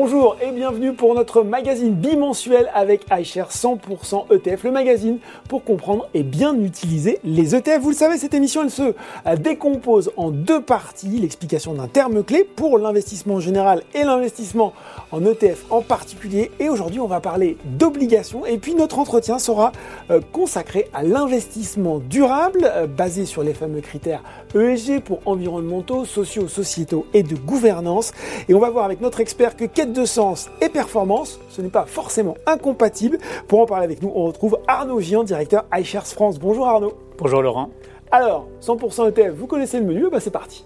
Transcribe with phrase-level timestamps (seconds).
[0.00, 0.38] Bonjour
[0.70, 5.18] bienvenue pour notre magazine bimensuel avec iShare 100% ETF, le magazine
[5.48, 7.80] pour comprendre et bien utiliser les ETF.
[7.80, 8.94] Vous le savez, cette émission elle se
[9.38, 14.72] décompose en deux parties, l'explication d'un terme clé pour l'investissement en général et l'investissement
[15.10, 16.52] en ETF en particulier.
[16.60, 19.72] Et aujourd'hui, on va parler d'obligations et puis notre entretien sera
[20.12, 24.22] euh, consacré à l'investissement durable euh, basé sur les fameux critères
[24.54, 28.12] ESG pour environnementaux, sociaux, sociétaux et de gouvernance.
[28.48, 31.68] Et on va voir avec notre expert que quête de sens et performance, ce n'est
[31.68, 33.18] pas forcément incompatible.
[33.48, 36.38] Pour en parler avec nous, on retrouve Arnaud Gian, directeur iShares France.
[36.38, 36.94] Bonjour Arnaud.
[37.18, 37.70] Bonjour Laurent.
[38.10, 40.64] Alors, 100% ETF, vous connaissez le menu, bah c'est parti.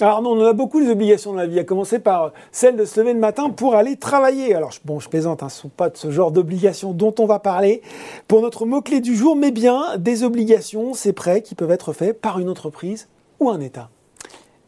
[0.00, 2.86] Alors non, on a beaucoup des obligations dans la vie, à commencer par celle de
[2.86, 4.54] se lever le matin pour aller travailler.
[4.54, 7.26] Alors bon, je plaisante, hein, ce ne sont pas de ce genre d'obligations dont on
[7.26, 7.82] va parler
[8.26, 12.18] pour notre mot-clé du jour, mais bien des obligations, ces prêts qui peuvent être faits
[12.18, 13.08] par une entreprise
[13.40, 13.90] ou un État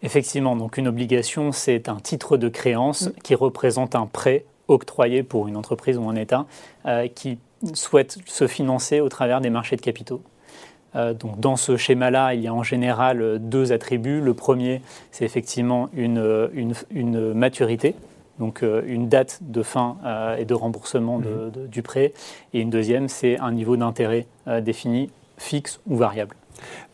[0.02, 3.12] Effectivement, donc une obligation, c'est un titre de créance mm.
[3.22, 6.46] qui représente un prêt octroyé pour une entreprise ou un État
[6.86, 7.38] euh, qui
[7.74, 10.22] souhaite se financer au travers des marchés de capitaux.
[10.94, 14.20] Euh, donc dans ce schéma-là, il y a en général euh, deux attributs.
[14.20, 16.50] Le premier, c'est effectivement une,
[16.90, 17.94] une, maturité,
[18.38, 19.96] donc une date de fin
[20.38, 21.68] et de remboursement mm.
[21.68, 22.12] du prêt.
[22.54, 24.26] Et une deuxième, c'est un niveau d'intérêt
[24.62, 26.34] défini, fixe ou variable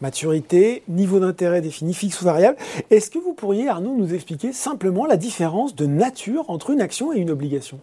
[0.01, 2.57] maturité, niveau d'intérêt défini fixe ou variable.
[2.91, 7.13] Est-ce que vous pourriez, Arnaud, nous expliquer simplement la différence de nature entre une action
[7.13, 7.79] et une obligation?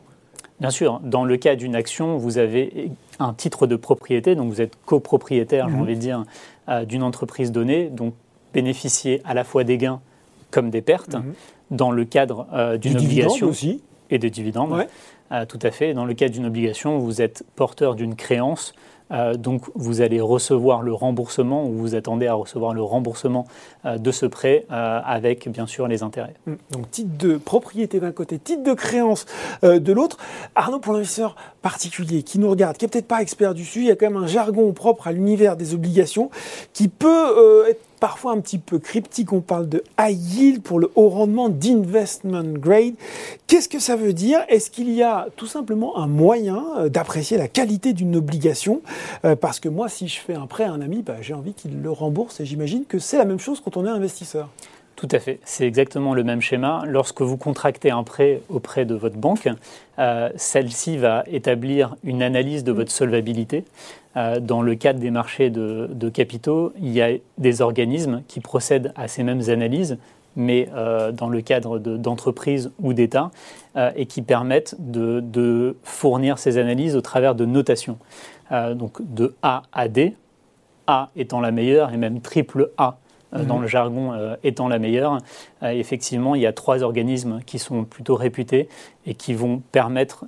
[0.60, 4.62] Bien sûr, dans le cas d'une action, vous avez un titre de propriété, donc vous
[4.62, 5.82] êtes copropriétaire, j'ai mhm.
[5.82, 6.24] envie de dire,
[6.70, 8.14] euh, d'une entreprise donnée, donc
[8.54, 10.00] bénéficier à la fois des gains
[10.52, 11.34] comme des pertes, mhm.
[11.72, 13.82] dans le cadre euh, d'une obligation aussi.
[14.10, 14.86] et des dividendes.
[15.32, 15.94] Euh, tout à fait.
[15.94, 18.74] Dans le cas d'une obligation, vous êtes porteur d'une créance
[19.12, 23.46] euh, donc vous allez recevoir le remboursement ou vous attendez à recevoir le remboursement
[23.86, 26.34] euh, de ce prêt euh, avec bien sûr les intérêts.
[26.48, 26.54] Mmh.
[26.72, 29.26] Donc titre de propriété d'un côté, titre de créance
[29.64, 30.18] de l'autre.
[30.56, 33.90] Arnaud, pour l'investisseur particulier qui nous regarde, qui n'est peut-être pas expert du sujet, il
[33.90, 36.30] y a quand même un jargon propre à l'univers des obligations
[36.74, 39.34] qui peut être parfois un petit peu cryptique.
[39.34, 42.96] On parle de high yield pour le haut rendement d'investment grade.
[43.48, 44.40] Qu'est-ce que ça veut dire?
[44.50, 48.82] Est-ce qu'il y a tout simplement un moyen euh, d'apprécier la qualité d'une obligation?
[49.24, 51.54] Euh, Parce que moi, si je fais un prêt à un ami, bah, j'ai envie
[51.54, 54.50] qu'il le rembourse et j'imagine que c'est la même chose quand on est investisseur.
[54.96, 56.84] Tout à fait, c'est exactement le même schéma.
[56.88, 59.50] Lorsque vous contractez un prêt auprès de votre banque,
[60.00, 63.66] euh, celle-ci va établir une analyse de votre solvabilité.
[64.16, 68.94] Euh, dans le cadre des marchés de, capitaux, il y a des organismes qui procèdent
[68.96, 69.98] à ces mêmes analyses,
[70.38, 73.32] mais euh, dans le cadre d'entreprises ou d'États,
[73.98, 77.98] et qui permettent de, de, fournir ces analyses au travers de notations.
[78.50, 80.16] donc de A à D,
[80.88, 82.98] A étant la meilleure et même triple A
[83.34, 83.62] euh, dans mhm.
[83.64, 85.18] le jargon euh, étant la meilleure.
[85.64, 88.70] Euh, effectivement, il y a trois organismes qui sont plutôt réputés
[89.06, 90.26] et qui vont permettre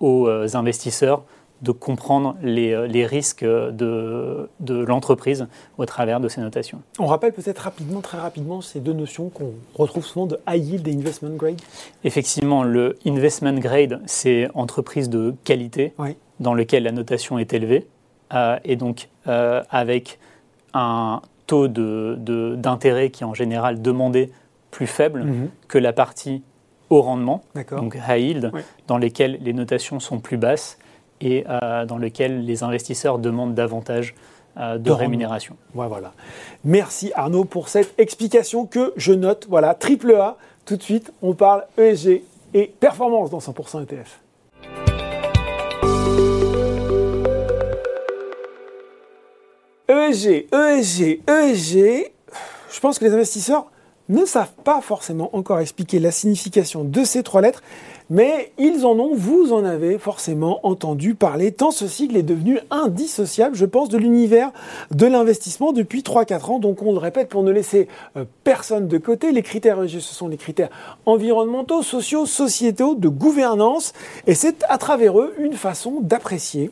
[0.00, 1.24] aux investisseurs
[1.62, 5.46] de comprendre les, risques de, de l'entreprise
[5.78, 6.80] au travers de ces notations.
[6.98, 10.88] On rappelle peut-être rapidement, très rapidement, ces deux notions qu'on retrouve souvent de high yield
[10.88, 11.60] et investment grade
[12.02, 15.94] Effectivement, le investment grade, c'est entreprise de qualité
[16.40, 17.86] dans lequel la notation est élevée
[18.64, 20.18] et donc avec
[20.72, 24.32] un taux d'intérêt qui est en général demandé
[24.70, 25.50] plus faible mhm.
[25.68, 26.42] que la partie
[26.90, 28.52] haut rendement, donc high yield,
[28.86, 30.78] dans lesquelles les notations sont plus basses
[31.20, 34.14] et euh, dans lesquelles les investisseurs demandent davantage
[34.56, 35.56] euh, de, rémunération.
[35.72, 36.12] voilà.
[36.64, 39.46] Merci Arnaud pour cette explication que je note.
[39.48, 42.22] Voilà, triple A, tout de suite, on parle ESG
[42.52, 44.20] et performance dans 100% ETF.
[50.08, 52.12] ESG, ESG, ESG,
[52.70, 53.70] je pense que les investisseurs
[54.10, 57.62] ne savent pas forcément encore expliquer la signification de ces trois lettres,
[58.10, 62.58] mais ils en ont, vous en avez forcément entendu parler, tant ce sigle est devenu
[62.70, 64.50] indissociable, je pense, de l'univers
[64.90, 66.58] de l'investissement depuis 3-4 ans.
[66.58, 67.88] Donc on le répète, pour ne laisser
[68.18, 70.68] euh, personne de côté, les critères ESG, ce sont les critères
[71.06, 73.94] environnementaux, sociaux, sociétaux, de gouvernance,
[74.26, 76.70] et c'est à travers eux une façon d'apprécier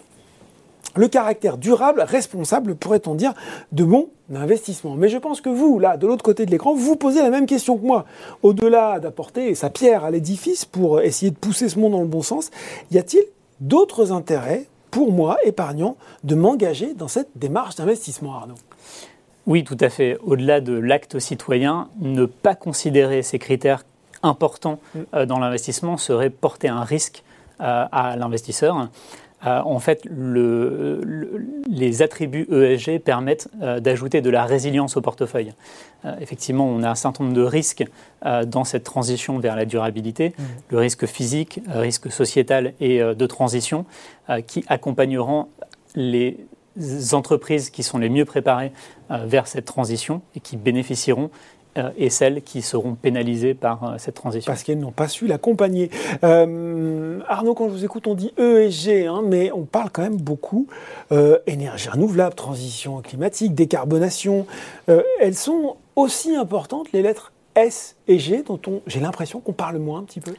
[0.94, 3.32] le caractère durable, responsable, pourrait-on dire,
[3.72, 4.94] de mon investissement.
[4.94, 7.46] Mais je pense que vous, là, de l'autre côté de l'écran, vous posez la même
[7.46, 8.04] question que moi.
[8.42, 12.22] Au-delà d'apporter sa pierre à l'édifice pour essayer de pousser ce monde dans le bon
[12.22, 12.50] sens,
[12.90, 13.24] y a-t-il
[13.60, 18.56] d'autres intérêts pour moi, épargnant, de m'engager dans cette démarche d'investissement, Arnaud?
[19.46, 20.18] Oui, tout à fait.
[20.22, 23.84] Au-delà de l'acte citoyen, ne pas considérer ces critères
[24.22, 25.00] importants mm.
[25.14, 27.24] euh, dans l'investissement serait porter un risque
[27.60, 28.88] euh, à l'investisseur.
[29.44, 30.06] En fait,
[31.68, 33.48] les attributs ESG permettent
[33.80, 35.52] d'ajouter de la résilience au portefeuille.
[36.20, 37.84] effectivement, on a un certain nombre de risques
[38.46, 40.42] dans cette transition vers la durabilité, mmh.
[40.68, 43.84] le risque physique, le risque sociétal et de transition,
[44.46, 45.48] qui accompagneront
[45.96, 46.38] les
[47.12, 48.72] entreprises qui sont les mieux préparées
[49.10, 51.61] vers cette transition et qui bénéficieront euh,
[51.96, 54.50] et celles qui seront pénalisées par euh, cette transition.
[54.50, 55.90] Parce qu'elles n'ont pas su l'accompagner.
[56.24, 59.90] Euh, Arnaud, quand je vous écoute, on dit E et G, hein, mais on parle
[59.90, 60.66] quand même beaucoup
[61.46, 64.46] énergie renouvelable, transition climatique, décarbonation.
[65.20, 70.00] elles sont aussi importantes, les lettres S et G, dont j'ai l'impression qu'on parle moins
[70.00, 70.34] un petit peu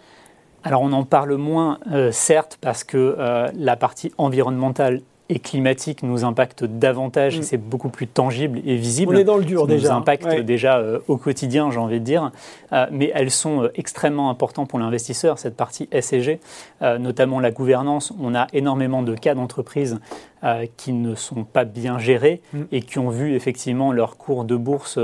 [0.66, 1.78] alors on en parle moins,
[2.12, 3.18] certes, parce que
[3.54, 7.44] la partie environnementale et climatique nous impacte davantage, et mm.
[7.44, 9.16] c'est beaucoup plus tangible et visible.
[9.16, 9.90] On est dans le dur déjà.
[9.90, 12.32] Nous impacte déjà euh, au quotidien, j'ai envie de dire,
[12.72, 16.40] euh, mais elles sont euh, extrêmement importantes pour l'investisseur, cette partie SG,
[16.82, 18.14] notamment la gouvernance.
[18.20, 20.00] On a énormément de cas d'entreprises
[20.76, 22.62] qui ne sont pas bien gérés mm.
[22.72, 25.00] et qui ont vu effectivement leur cours de bourse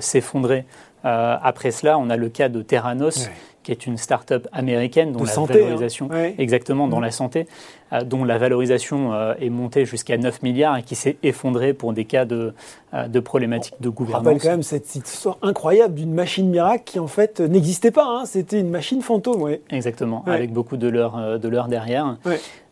[0.00, 0.64] s'effondrer.
[1.02, 3.28] après cela, on a le cas de Terranos
[3.64, 5.46] qui est une start-up américaine dont la hein.
[5.46, 6.08] valorisation,
[6.38, 7.02] exactement dans mm.
[7.02, 7.46] la santé,
[7.92, 11.92] euh, dont la valorisation euh, est montée jusqu'à 9 milliards et qui s'est effondrée pour
[11.92, 12.52] des cas de,
[12.92, 14.22] euh, de problématiques de gouvernance.
[14.22, 18.06] On rappelle quand même cette histoire incroyable d'une machine miracle qui en fait n'existait pas,
[18.06, 18.26] hein.
[18.26, 19.56] c'était une machine fantôme.
[19.70, 21.68] Exactement, avec beaucoup de l'heure de l'heure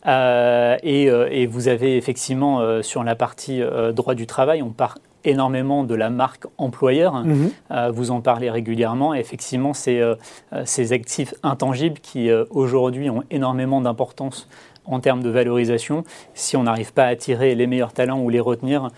[0.05, 0.79] derrière.
[0.83, 3.61] et, et, vous avez effectivement sur la partie
[3.93, 4.95] droit du travail, on part
[5.25, 7.13] énormément de la marque employeur.
[7.13, 7.51] Mhm.
[7.71, 9.13] Euh, vous en parlez régulièrement.
[9.13, 10.15] effectivement, c'est euh,
[10.53, 14.47] euh, ces actifs intangibles qui aujourd'hui ont énormément d'importance
[14.85, 16.03] en termes de valorisation.
[16.33, 18.89] Si on n'arrive pas à attirer les meilleurs talents ou les retenir,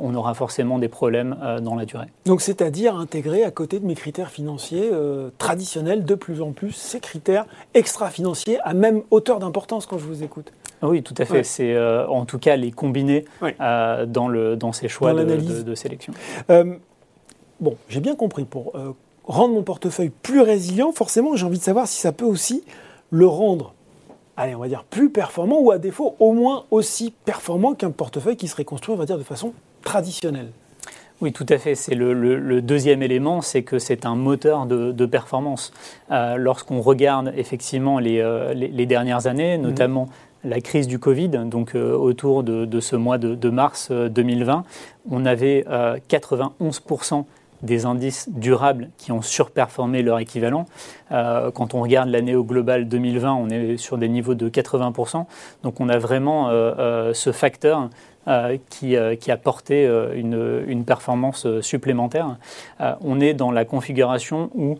[0.00, 2.06] on aura forcément des problèmes dans la durée.
[2.26, 4.90] Donc c'est-à-dire intégrer à côté de mes critères financiers
[5.38, 10.22] traditionnels de plus en plus ces critères extra-financiers à même hauteur d'importance quand je vous
[10.22, 10.52] écoute.
[10.82, 11.44] Oui, tout à fait.
[11.44, 16.12] C'est euh, en tout cas les combiner euh, dans, le, dans ces choix de, sélection.
[16.50, 16.74] Euh,
[17.60, 18.44] bon, j'ai bien compris.
[18.44, 18.72] Pour
[19.24, 22.64] rendre mon portefeuille plus résilient, forcément, j'ai envie de savoir si ça peut aussi
[23.10, 23.74] le rendre,
[24.36, 28.36] allez, on va dire, plus performant ou à défaut au moins aussi performant qu'un portefeuille
[28.36, 29.52] qui serait construit, on va dire, de façon
[29.82, 30.50] traditionnelle.
[31.20, 31.76] Oui, tout à fait.
[31.76, 35.72] C'est le, deuxième élément, c'est que c'est un moteur de, performance.
[36.10, 38.20] Lorsqu'on regarde effectivement les,
[38.54, 39.62] les, dernières années, mhm.
[39.62, 40.08] notamment
[40.44, 44.62] la crise du Covid, donc euh, autour de, ce mois de, mars 2020, euh,
[45.10, 45.64] on avait
[46.08, 47.22] 91% euh,
[47.62, 50.66] des indices durables qui ont surperformé leur équivalent.
[51.10, 55.26] quand on regarde l'année au global 2020, on est sur des niveaux de 80%.
[55.62, 57.88] Donc on a vraiment ce facteur
[58.68, 62.36] qui, a porté une, performance supplémentaire.
[63.00, 64.78] on est dans la configuration où,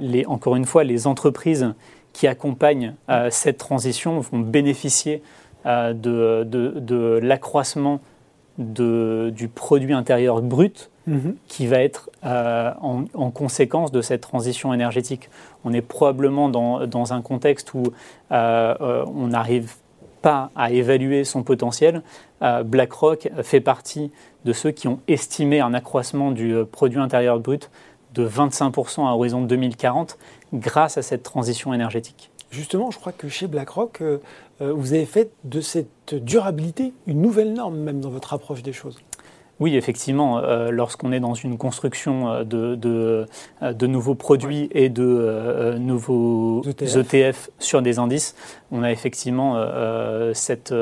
[0.00, 1.74] les, encore une fois, les entreprises
[2.16, 5.22] qui accompagnent euh, cette transition vont bénéficier
[5.66, 8.00] euh, de, de, l'accroissement
[8.56, 11.36] du produit intérieur brut mhm.
[11.46, 15.30] qui va être euh, en, conséquence de cette transition énergétique.
[15.64, 17.84] On est probablement dans, dans un contexte où
[18.30, 19.74] on n'arrive
[20.22, 22.02] pas à évaluer son potentiel.
[22.40, 24.10] BlackRock fait partie
[24.44, 27.70] de ceux qui ont estimé un accroissement du produit intérieur brut
[28.14, 30.18] de 25% à horizon 2040
[30.54, 32.30] grâce à cette transition énergétique.
[32.50, 34.18] Justement, je crois que chez BlackRock, euh,
[34.60, 38.72] euh, vous avez fait de cette durabilité une nouvelle norme même dans votre approche des
[38.72, 38.98] choses.
[39.58, 46.62] Oui, effectivement, euh, lorsqu'on est dans une construction de, de, nouveaux produits et de nouveaux
[46.62, 47.48] ETF.
[47.48, 48.34] E sur des indices,
[48.70, 49.64] on a effectivement
[50.34, 50.74] cette,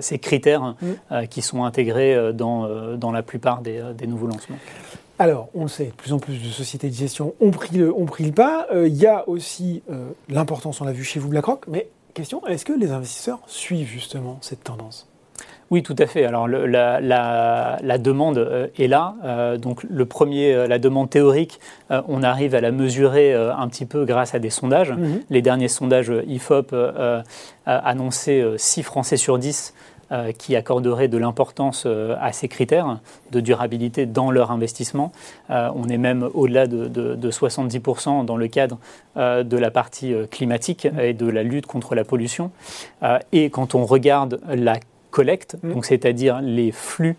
[0.00, 1.26] ces critères mm.
[1.28, 4.58] qui sont intégrés dans, dans la plupart des, des nouveaux lancements.
[5.18, 7.94] Alors, on le sait, de plus en plus de sociétés de gestion ont pris le,
[7.94, 8.66] ont pris le pas.
[8.72, 12.44] Euh, il y a aussi euh, l'importance, on l'a vu chez vous, BlackRock, mais question,
[12.46, 15.06] est-ce que les investisseurs suivent justement cette tendance?
[15.70, 16.24] Oui, tout à fait.
[16.24, 19.14] Alors la, demande euh, est là.
[19.58, 24.34] donc le premier, la demande théorique, on arrive à la mesurer un petit peu grâce
[24.34, 24.92] à des sondages.
[24.92, 25.20] Mhm.
[25.30, 26.74] Les derniers sondages IFOP
[27.66, 29.74] annonçaient 6 Français sur 10
[30.12, 32.98] euh, qui accorderaient de l'importance euh, à ces critères
[33.30, 35.12] de durabilité dans leur investissement.
[35.48, 38.78] Euh, on est même au-delà de, 70% dans le cadre
[39.16, 42.50] de la partie climatique et de la lutte contre la pollution.
[43.32, 44.78] et quand on regarde la
[45.14, 45.72] collecte, mm.
[45.72, 47.16] donc c'est-à-dire les flux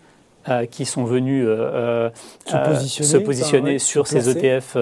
[0.48, 2.10] euh, qui sont venus euh,
[2.54, 4.76] euh, se positionner, sur ces ETF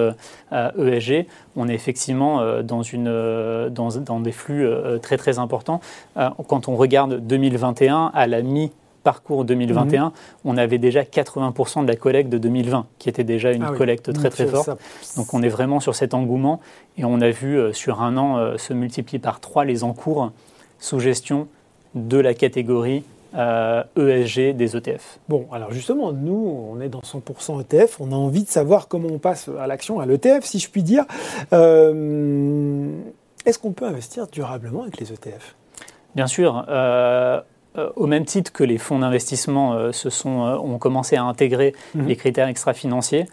[0.51, 4.67] ESG, e on est effectivement dans, une, dans, dans des flux
[5.01, 5.79] très très importants.
[6.47, 8.71] quand on regarde 2021, à la mi
[9.03, 10.11] parcours 2021, mhm.
[10.43, 14.11] on avait déjà 80% de la collecte de 2020, qui était déjà une ah collecte
[14.13, 14.69] très très forte.
[15.15, 16.59] Donc on est vraiment sur cet engouement
[16.97, 20.31] et on a vu sur un an se multiplier par trois les encours
[20.79, 21.47] sous gestion
[21.95, 23.03] de la catégorie
[23.35, 25.19] ESG euh, e des ETF.
[25.27, 29.09] Bon, alors justement, nous, on est dans 100% ETF, on a envie de savoir comment
[29.11, 31.05] on passe à l'action, à l'ETF, si je puis dire.
[31.51, 32.89] Euh,
[33.45, 35.55] est-ce qu'on peut investir durablement avec les ETF
[36.15, 36.65] Bien sûr.
[36.69, 37.41] Euh,
[37.97, 42.07] au même titre que les fonds d'investissement se sont, ont commencé à intégrer mhm.
[42.07, 43.25] les critères extra-financiers,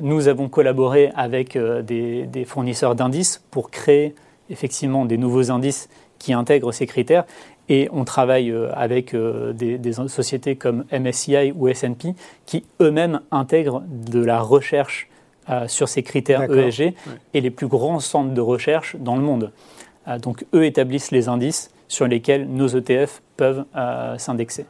[0.00, 4.14] nous avons collaboré avec des, des fournisseurs d'indices pour créer
[4.48, 7.26] effectivement des nouveaux indices qui intègrent ces critères
[7.72, 12.14] et on travaille euh, avec euh, des, sociétés comme MSCI ou S&P
[12.44, 15.08] qui eux-mêmes intègrent de la recherche
[15.48, 16.92] euh, sur ces critères ESG
[17.32, 19.52] et les plus grands centres de recherche dans le monde.
[20.20, 23.64] donc eux établissent les indices sur lesquels nos ETF peuvent
[24.18, 24.66] s'indexer.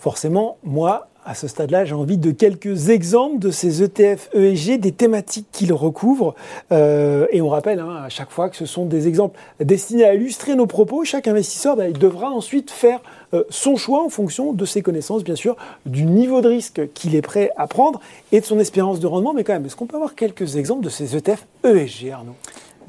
[0.00, 4.92] Forcément, moi, à ce stade-là, j'ai envie de quelques exemples de ces ETF ESG, des
[4.92, 6.34] thématiques qu'ils recouvrent.
[6.72, 10.14] Euh, et on rappelle hein, à chaque fois que ce sont des exemples destinés à
[10.14, 11.04] illustrer nos propos.
[11.04, 13.00] Chaque investisseur bah, devra ensuite faire
[13.34, 15.54] euh, son choix en fonction de ses connaissances, bien sûr,
[15.84, 18.00] du niveau de risque qu'il est prêt à prendre
[18.32, 19.34] et de son espérance de rendement.
[19.34, 22.36] Mais quand même, est-ce qu'on peut avoir quelques exemples de ces ETF ESG, Arnaud?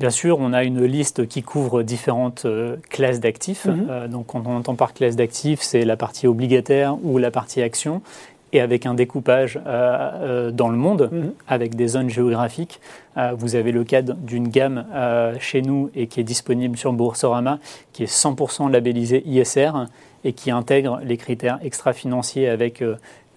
[0.01, 3.65] Bien sûr, on a une liste qui couvre différentes euh, classes d'actifs.
[3.65, 3.87] Mhm.
[3.87, 7.61] Euh, donc, quand on entend par classe d'actifs, c'est la partie obligataire ou la partie
[7.61, 8.01] action,
[8.51, 11.33] et avec un découpage euh, dans le monde, mhm.
[11.47, 12.81] avec des zones géographiques.
[13.37, 14.85] vous avez le cadre d'une gamme
[15.39, 17.59] chez nous et qui est disponible sur Boursorama,
[17.93, 19.71] qui est 100% labellisée ISR
[20.23, 22.83] et qui intègre les critères extra-financiers avec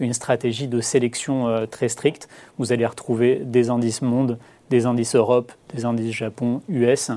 [0.01, 2.29] une stratégie de sélection très stricte.
[2.59, 4.39] Vous allez retrouver des indices monde,
[4.71, 7.11] des indices Europe, des indices Japon, US,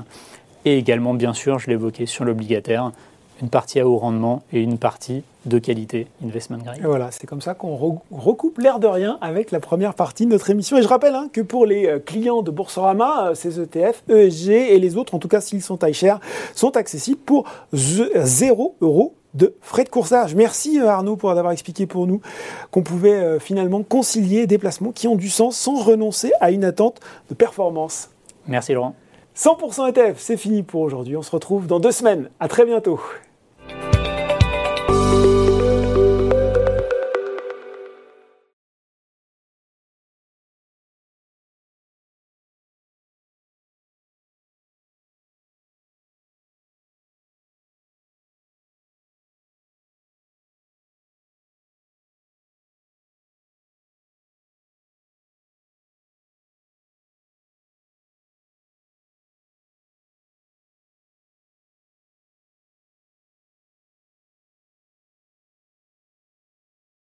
[0.64, 2.92] et également, bien sûr, je l'évoquais sur l'obligataire,
[3.40, 6.78] une partie à haut rendement et une partie de qualité investment grade.
[6.82, 7.76] Voilà, c'est comme ça qu'on
[8.10, 10.76] recoupe l'air de rien avec la première partie de notre émission.
[10.76, 14.50] Et je rappelle hein, que pour les euh, clients de Boursorama, euh, ces ETF, ESG
[14.50, 16.20] et les autres, en tout cas s'ils sont taille chers,
[16.54, 20.34] sont accessibles pour 0 euros de frais de coursage.
[20.34, 22.20] Merci euh, Arnaud pour avoir expliqué pour nous
[22.70, 26.64] qu'on pouvait euh, finalement concilier des placements qui ont du sens sans renoncer à une
[26.64, 28.10] attente de performance.
[28.46, 28.94] Merci Laurent.
[29.36, 31.16] 100% ETF, c'est fini pour aujourd'hui.
[31.16, 32.30] On se retrouve dans deux semaines.
[32.40, 33.00] À très bientôt.